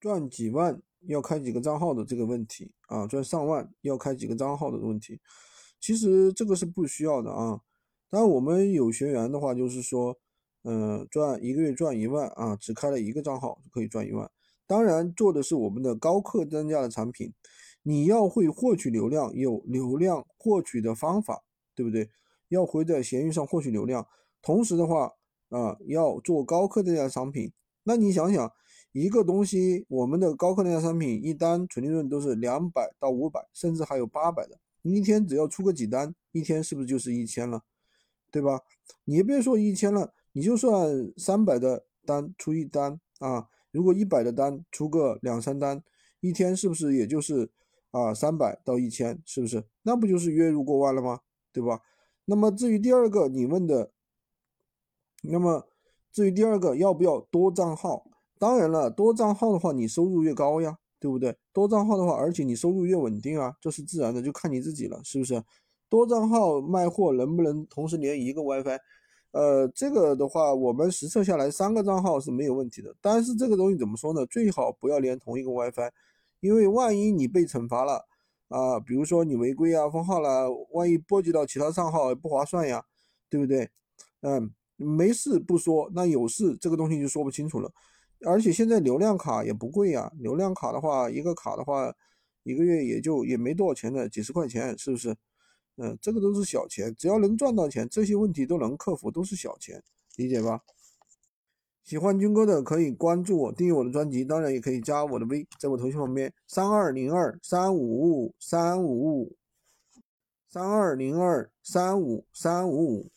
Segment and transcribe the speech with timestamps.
[0.00, 5.20] 赚几万要开几个账号的这个问题啊，赚上万要开几个账号的问题，
[5.80, 7.60] 其实这个是不需要的啊。
[8.10, 10.16] 当然我们有学员的话，就是说，
[10.62, 14.30] 嗯，赚一个月赚一万啊，只开了一个账号就可以赚一万。
[14.66, 17.32] 当然做的是我们的高客单价的产品，
[17.82, 21.42] 你要会获取流量，有流量获取的方法，
[21.74, 22.10] 对不对？
[22.48, 24.06] 要会在闲鱼上获取流量，
[24.40, 25.12] 同时的话
[25.50, 27.52] 啊，要做高客单价产品。
[27.84, 28.52] 那你想想，
[28.92, 37.62] 一个东西，我们的高客单价商品一单纯利润都是两百到五百，甚至还有八百的，你一天只要出个几单，一天是不是就是一千了？
[38.30, 38.60] 对吧？
[39.04, 43.48] 你别说一千了，你就算三百的单出一单啊。
[43.70, 45.82] 如果一百的单出个两三单，
[46.20, 47.50] 一天是不是也就是
[47.90, 49.64] 啊三百到一千，是不是？
[49.82, 51.20] 那不就是月入过万了吗？
[51.52, 51.82] 对吧？
[52.24, 53.92] 那么至于第二个你问的，
[55.22, 55.68] 那么
[56.10, 58.04] 至于第二个要不要多账号？
[58.38, 61.36] 当然了，多账号的话你收入越高呀，对不对？
[61.52, 65.42] 多账号的话，而且你收入越稳定啊，这是自然的，就看你自己了，是不是？
[65.88, 68.78] 多账号卖货能不能同时连一个 WiFi？
[69.32, 72.94] 呃，这个的话，我们实测下来三个账号是没有问题的。
[73.00, 74.24] 但是这个东西怎么说呢？
[74.26, 75.90] 最好不要连同一个 WiFi，
[76.40, 78.04] 因为万一你被惩罚了
[78.48, 82.82] 啊，比如说你违规啊、封号了，万一波及到其他账号不划算呀，
[83.28, 83.68] 对不对？
[84.22, 87.70] 嗯，没事不说，那有事这个东西就说不清楚了。
[88.26, 91.94] 而且现在流量卡也不贵呀，流量卡的话，一个卡的话，
[92.42, 95.16] 一个月也就也没多少钱的，几十块钱，是不是？
[95.76, 99.80] 嗯，这个都是小钱，只要能赚到钱，这些问题都能克服，都是小钱，
[100.16, 100.62] 理解吧？
[101.84, 109.36] 喜欢军哥的可以关注我，订阅我的专辑，当然也可以加我的微，在我头像旁边三二零二三五五三五五
[110.48, 113.06] 三二零二三五三五五。